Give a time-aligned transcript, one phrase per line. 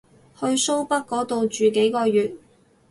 [0.39, 2.33] 去蘇北嗰度住幾個月